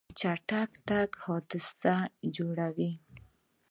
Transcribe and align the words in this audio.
چټک 0.19 0.69
تګ 0.87 1.09
حادثه 1.23 1.95
جوړوي. 2.35 2.91